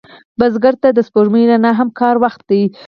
[0.39, 2.63] بزګر ته د سپوږمۍ رڼا هم کاري وخت دی